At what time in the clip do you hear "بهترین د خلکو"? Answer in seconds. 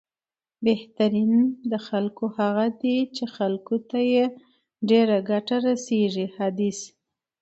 0.65-2.25